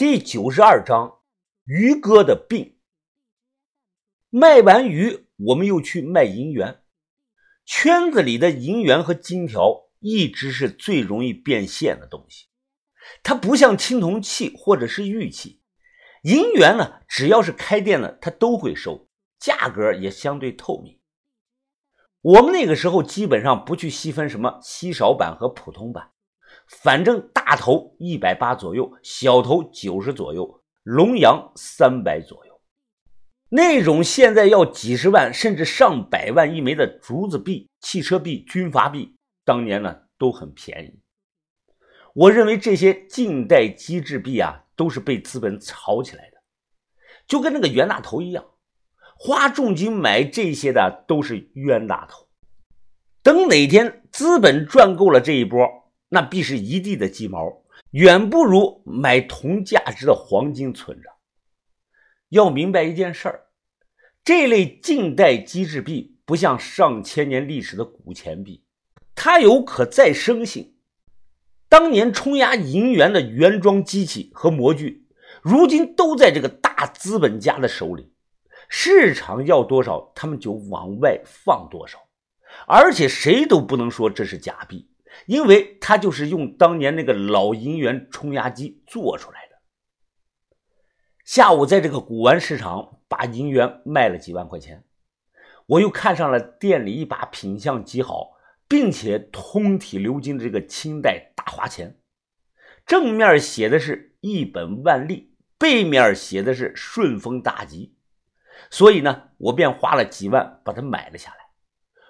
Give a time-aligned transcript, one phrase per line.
[0.00, 1.18] 第九十二章
[1.66, 2.78] 于哥的病。
[4.30, 6.82] 卖完鱼，我们又去卖银元。
[7.66, 12.46] 圈子里的银元和金条一直是最容易变现的东西。
[13.22, 15.60] 它不像青铜器或者是玉器，
[16.22, 20.98] 银元呢，只要是开店的，他都会收，价格也相对透明。
[22.22, 26.12] 我们那个时候基本上不去细分什么稀少版和普通版，
[26.66, 32.60] 反正大大头一百八左右，小头九十左右，龙阳三百左右。
[33.48, 41.00] 那种现在要几十万甚至上百万一枚的竹子币、汽车币、军阀币，当年呢都很便宜。
[42.14, 46.36] 我认为这些近代机制币啊，都是被资本炒起来的，
[47.26, 48.44] 就跟那个袁大头一样，
[49.18, 52.28] 花重金买这些的都是冤大头。
[53.24, 55.66] 等哪天资本赚够了这一波，
[56.10, 61.08] 那必是一地的鸡毛，远不如买同价值的黄金存着。
[62.28, 63.46] 要明白一件事儿，
[64.24, 68.64] 这类近代机制币不像上千年历史的古钱币，
[69.14, 70.74] 它有可再生性。
[71.68, 75.06] 当年冲压银元的原装机器和模具，
[75.40, 78.12] 如今都在这个大资本家的手里，
[78.68, 82.00] 市场要多少，他们就往外放多少，
[82.66, 84.88] 而且谁都不能说这是假币，
[85.26, 89.56] 因为它就是用当年那个老银元冲压机做出来的。
[91.24, 94.84] 下午在这个古玩市场把银元卖了几万块钱，
[95.66, 98.32] 我又看上了店里一把品相极好，
[98.66, 102.00] 并且通体鎏金的这个清代大花钱，
[102.84, 107.94] 正面写的是一本万利，背面写的是顺风大吉，
[108.70, 111.36] 所以呢，我便花了几万把它买了下来。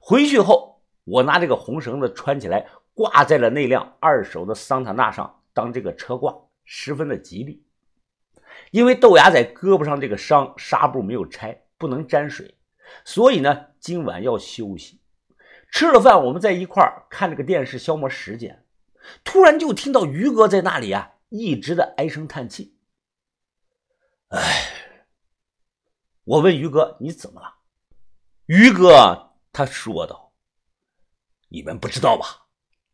[0.00, 7.66] 回去后，我拿这个红绳子穿起来，挂在了那辆二手的桑塔纳上当这个车挂，十分的吉利。
[8.70, 12.56] 因为豆芽仔胳膊上这个伤，纱布没有拆，不能沾水，
[13.04, 15.00] 所以呢，今晚要休息。
[15.70, 18.64] 吃了饭，我们在一块儿看这个电视消磨时间。
[19.24, 22.78] 突然就听到于哥在那里啊，一直的唉声叹气。
[24.28, 24.40] 哎，
[26.22, 27.56] 我问于哥你怎么了？
[28.46, 30.32] 于哥他说道
[31.48, 32.43] ：“你们不知道吧？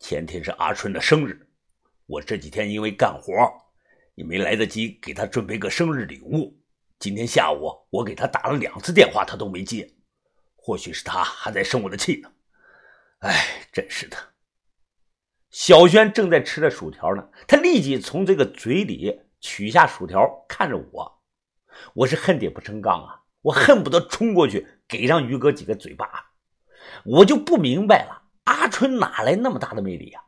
[0.00, 1.46] 前天是阿春的生日，
[2.06, 3.32] 我这几天因为干活。”
[4.16, 6.60] 也没来得及给他准备个生日礼物。
[6.98, 9.94] 今天下午我给他打了两次电话，他都没接。
[10.56, 12.30] 或许是他还在生我的气呢。
[13.20, 14.16] 哎，真是的。
[15.48, 21.22] 小轩正在吃着薯条呢，他立即从这个嘴里取下薯条，看着我。
[21.94, 26.32] 我是恨铁不成钢啊，我恨不得冲过去给上于哥几个嘴巴。
[27.04, 28.19] 我就不明白了，
[28.50, 30.22] 阿春哪来那么大的魅力呀？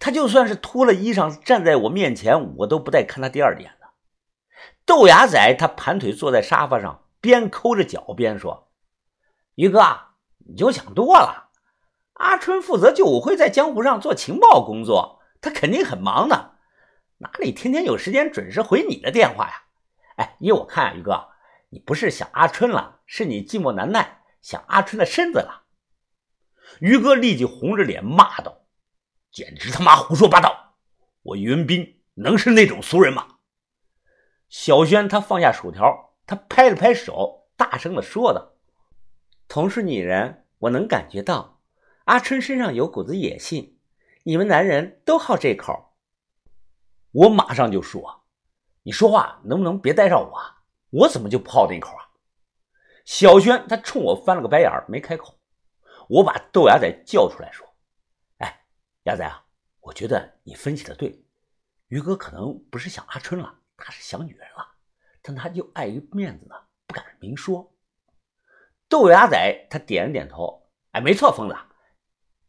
[0.00, 3.86] 他就算是脱了衣裳站在我面前，我都不带看他第二眼的。
[4.84, 8.68] 豆芽仔他盘腿坐在沙发上，边抠着脚边说
[9.54, 9.80] ：“于哥，
[10.48, 11.50] 你就想多了。
[12.14, 16.54] 阿春负责救武会在江湖上做情报工作，他肯定很忙的，
[17.18, 19.62] 哪里天天有时间准时回你的电话呀？
[20.16, 21.28] 哎，依我看，啊于哥，
[21.68, 25.66] 你不是想阿春了，是你寂寞难耐，想阿春的身子了。”
[26.80, 28.62] 于哥立即红着脸骂道。
[29.30, 30.76] 简直他妈胡说八道！
[31.22, 33.36] 我于文斌能是那种俗人吗？
[34.48, 38.54] 小轩他放下薯条，他拍了拍手，大声的说道
[39.46, 41.60] ：“同是女人，我能感觉到
[42.04, 43.78] 阿春身上有股子野性，
[44.24, 45.94] 你们男人都好这口。”
[47.12, 48.24] 我马上就说
[48.84, 50.36] ：“你说话能不能别带上我？
[50.36, 50.54] 啊
[50.90, 52.08] 我怎么就不好那口啊？”
[53.04, 55.37] 小轩他冲我翻了个白眼没开口。
[56.08, 57.66] 我把豆芽仔叫出来说。
[58.38, 58.66] 哎
[59.04, 59.44] 鸭仔啊，
[59.80, 61.24] 我觉得你分析的对，
[61.88, 64.76] 于哥可能不是想阿春了，他是想女人了，
[65.22, 66.54] 但他又碍于面子呢，
[66.86, 67.74] 不敢明说。
[68.88, 71.56] 豆芽仔他点了点头，哎，没错，疯子，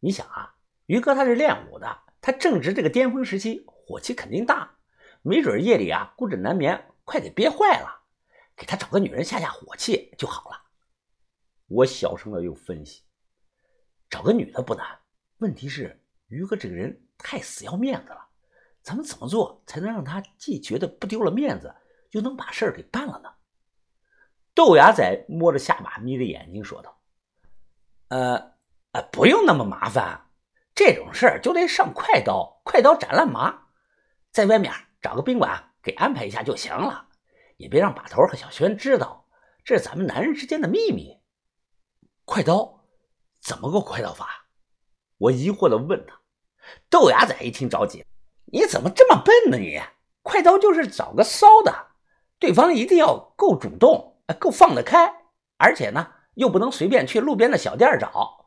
[0.00, 0.56] 你想啊，
[0.86, 4.78] 于哥他是练武的，他正值这个巅峰时期，火气肯定大，
[5.20, 8.04] 没准夜里啊孤枕难眠，快给憋坏了，
[8.56, 10.62] 给他找个女人下下火气就好了。
[11.66, 13.02] 我小声的又分析，
[14.10, 14.86] 找个女的不难，
[15.38, 15.96] 问题是。
[16.28, 18.24] 于哥这个人太死要面子了，
[18.82, 21.74] 咱们怎么做才能让他既觉得不丢了面子，
[22.12, 23.28] 又能把事儿给办了呢？
[24.54, 27.00] 豆芽仔摸着下巴，眯着眼睛说道
[28.10, 28.52] ：“呃，
[28.92, 30.30] 呃，不用那么麻烦，
[30.72, 33.66] 这种事儿就得上快刀，快刀斩乱麻，
[34.30, 34.72] 在外面
[35.02, 37.08] 找个宾馆给安排一下就行了，
[37.56, 39.26] 也别让把头和小轩知道，
[39.64, 41.20] 这是咱们男人之间的秘密。
[42.24, 42.79] 快刀，
[43.40, 44.46] 怎么个快刀法？”
[45.18, 46.20] 我疑惑的问他。
[46.88, 48.04] 豆芽仔一听着急
[48.52, 49.58] ：“你怎么这么笨呢？
[49.58, 49.80] 你
[50.22, 51.88] 快刀就是找个骚的，
[52.38, 55.24] 对方一定要够主动，够放得开，
[55.56, 58.46] 而且呢，又不能随便去路边的小店找，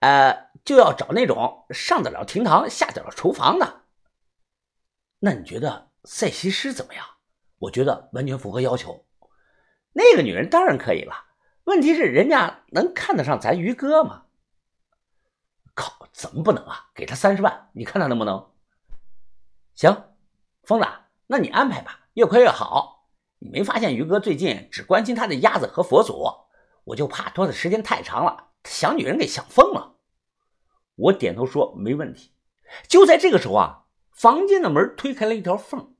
[0.00, 3.82] 呃，就要找那种上得了厅堂、下得了厨房的。
[5.20, 7.04] 那你觉得赛西施怎么样？
[7.58, 9.06] 我觉得完全符合要求。
[9.94, 11.14] 那个女人当然可以了，
[11.64, 14.23] 问题是人家能看得上咱于哥吗？
[15.74, 16.90] 靠，怎么不能啊？
[16.94, 18.50] 给他三十万，你看他能不能？
[19.74, 20.14] 行，
[20.62, 20.86] 疯子，
[21.26, 23.08] 那你安排吧，越快越好。
[23.40, 26.24] 你没发现于哥最近只关心他的鸭子和佛祖？
[26.84, 29.96] 我就怕拖的时间太长了，想女人给想疯了。
[30.94, 32.32] 我点头说没问题。
[32.88, 35.94] 就在这个时候啊，房间的门推开了一条缝，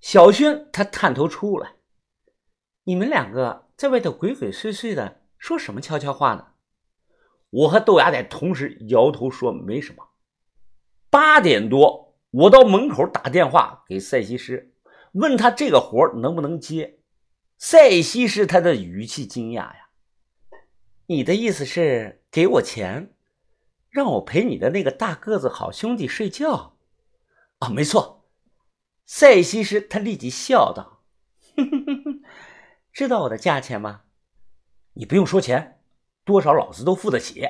[0.00, 1.74] 小轩他探头出来
[2.84, 6.52] ：“你们两个在外头鬼鬼祟祟的说什么悄悄话呢？”
[7.56, 10.06] 我和豆芽仔同时摇头说没什么。
[11.08, 12.04] 八点多。
[12.30, 14.74] 我到门口打电话给赛西施，
[15.12, 16.98] 问他这个活能不能接。
[17.56, 19.88] 赛西施他的语气惊讶呀，
[21.06, 23.14] 你的意思是给我钱，
[23.88, 26.76] 让我陪你的那个大个子好兄弟睡觉？
[27.60, 28.28] 啊，没错。
[29.06, 31.04] 赛西施他立即笑道
[31.56, 32.22] ：“哼哼哼哼
[32.92, 34.02] 知道我的价钱吗？
[34.92, 35.75] 你不用说钱，
[36.26, 37.42] 多少老子都付得起，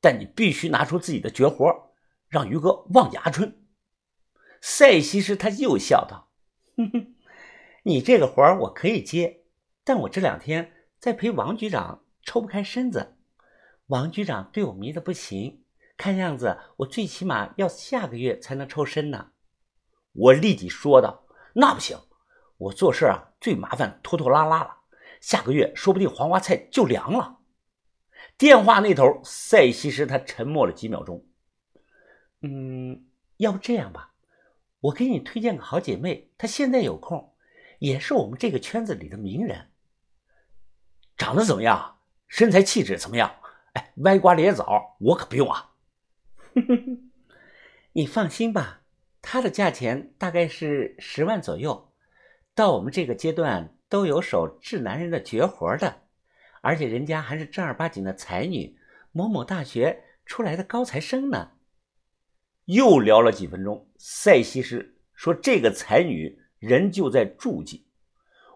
[0.00, 1.92] 但你必须拿出自己的绝活，
[2.28, 3.62] 让于哥忘牙春。”
[4.60, 6.30] 赛西施他又笑道
[6.76, 7.14] ：“哼哼，
[7.84, 9.42] 你这个活我可以接，
[9.84, 13.16] 但我这两天在陪王局长抽不开身子，
[13.88, 15.62] 王局长对我迷得不行，
[15.98, 19.32] 看样子我最起码要下个月才能抽身呢。”
[20.14, 21.98] 我立即说道：“那不行，
[22.56, 24.78] 我做事啊最麻烦拖拖拉拉了，
[25.20, 27.35] 下个月说不定黄花菜就凉了。”
[28.38, 31.24] 电话那头，赛西施他沉默了几秒钟，
[32.42, 33.06] 嗯，
[33.38, 34.12] 要不这样吧。
[34.80, 37.32] 我给你推荐个好姐妹，她现在有空，
[37.78, 39.70] 也是我们这个圈子里的名人。
[41.16, 41.96] 长得怎么样？
[42.28, 43.36] 身材气质怎么样？
[43.72, 45.72] 哎，歪瓜裂枣，我可不用啊。
[46.54, 47.10] 哼哼哼
[47.92, 48.82] 你放心吧，
[49.22, 51.90] 她的价钱大概是十万左右。
[52.54, 56.02] 到我们这个阶段，都有手治男人的绝活的，
[56.66, 58.76] 而且人家还是正儿八经的才女，
[59.12, 61.52] 某某大学出来的高材生呢。
[62.64, 67.86] 又聊了几分钟，赛西施说：“这个才女人就在诸暨，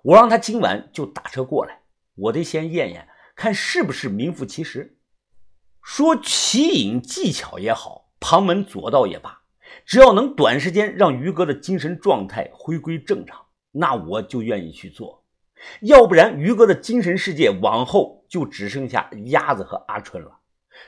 [0.03, 1.83] 我让她今晚就打车过来，
[2.17, 4.99] 我得先验验，看是不是名副其实。
[5.81, 9.43] 说奇影技巧也好，旁门左道也罢，
[9.87, 15.20] 只要能短时间让于哥的精神状态回归正常，那我就愿意去做。
[15.83, 20.31] 要不然，于哥的精神世界往后就只剩下鸭子和阿春了，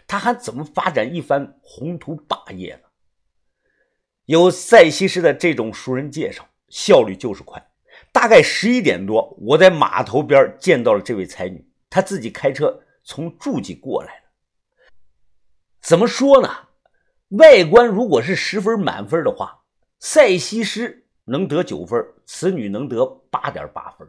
[0.06, 2.82] 他还怎么发展一番宏图霸业呢？”
[4.26, 7.62] 有赛西施的这种熟人介绍，效率就是快。
[8.12, 14.26] 大概十一点多，我在码头边见到了这位才女，她自己开车从诸暨过来的。
[15.80, 16.48] 怎么说呢？
[17.30, 19.64] 外观如果是十分满分的话，
[19.98, 24.08] 赛西施能得九分，此女能得八点八分。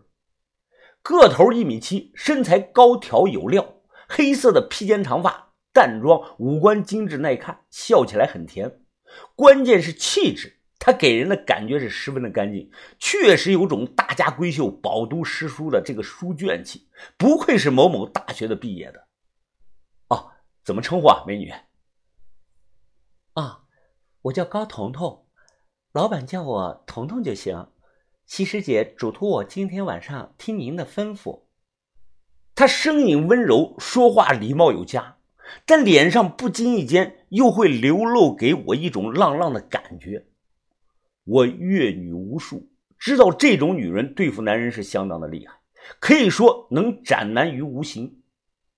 [1.04, 3.76] 个头一米七，身材高挑有料，
[4.08, 8.80] 黑色的披肩长发，淡妆，五官精致耐看，笑起来很甜。
[9.36, 16.88] 关键是气质，他给人的感觉是十分的干净，确实有种大家闺秀饱读诗书的这个书卷气，
[17.18, 19.06] 不愧是某某大学的毕业的。
[20.08, 20.32] 哦，
[20.64, 21.54] 怎么称呼啊，美女？
[23.34, 23.64] 啊，
[24.22, 25.28] 我叫高彤彤，
[25.92, 27.68] 老板叫我彤彤就行。
[28.26, 31.44] 西施姐嘱托我今天晚上听您的吩咐。
[32.56, 35.18] 她声音温柔，说话礼貌有加。
[35.66, 40.26] 但脸上不经意间又会流露给我一种浪浪的感觉。
[41.26, 45.54] 我阅女无数，知道这种女人对付男人是相当的厉害，
[46.00, 48.24] 可以说能斩男于无形。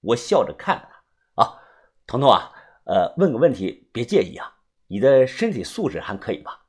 [0.01, 0.89] 我笑着看
[1.35, 1.59] 她啊，
[2.07, 2.51] 彤彤啊，
[2.85, 6.65] 呃，问个问题，别介意啊，你的身体素质还可以吧？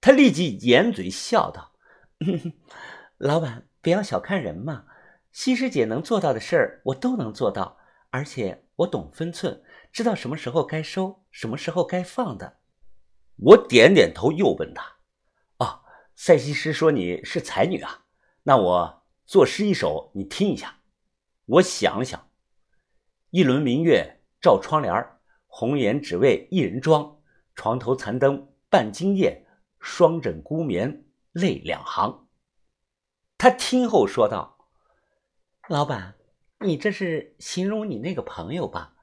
[0.00, 1.67] 她立即掩嘴笑道
[3.18, 4.86] ：“老板，不要小看人嘛，
[5.32, 7.78] 西施姐能做到的事儿，我都能做到，
[8.10, 9.60] 而且。”我懂分寸，
[9.90, 12.58] 知道什么时候该收，什么时候该放的。
[13.34, 14.98] 我点点头，又问他
[15.58, 15.80] ：“哦，
[16.14, 18.04] 赛西施说你是才女啊？
[18.44, 20.78] 那我作诗一首，你听一下。”
[21.46, 22.28] 我想想
[23.30, 24.94] ：“一轮明月照窗帘
[25.48, 27.20] 红颜只为一人妆。
[27.56, 29.44] 床头残灯半今夜，
[29.80, 32.28] 双枕孤眠泪两行。”
[33.38, 34.68] 他听后说道
[35.68, 36.16] ：“老板。”
[36.60, 38.96] 你这是形容你那个朋友吧？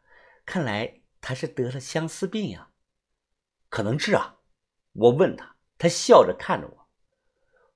[0.46, 2.72] 看来他是得了相思病呀。
[3.70, 4.39] 可能是啊。
[4.91, 6.89] 我问他，他笑着看着我。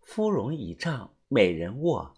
[0.02, 2.14] 芙蓉倚杖美人卧，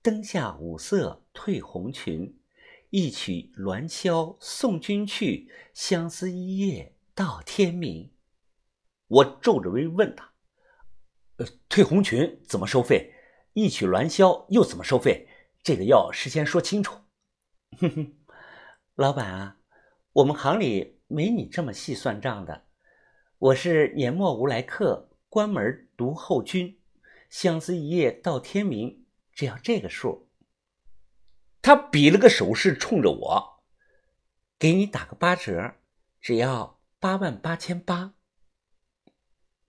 [0.00, 2.40] 灯下五色褪红裙。
[2.88, 8.10] 一曲鸾箫送君去，相思一夜到天明。
[9.08, 10.31] 我皱着眉问他
[11.36, 13.14] ：“呃，褪红裙怎么收费？
[13.54, 15.28] 一曲鸾箫又怎么收费？
[15.62, 17.00] 这个要事先说清楚。”
[17.78, 18.14] 哼哼，
[18.94, 19.56] 老板啊，
[20.12, 22.66] 我们行里没你这么细算账的。
[23.38, 26.78] 我是年末无来客，关门独后君。
[27.28, 30.28] 相思一夜到天明，只要这个数。
[31.62, 33.62] 他比了个手势，冲着我，
[34.58, 35.76] 给你打个八折，
[36.20, 38.12] 只要八万八千八。